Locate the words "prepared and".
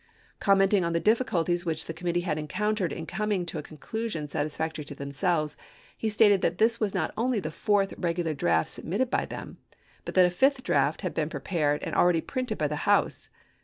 11.61-11.95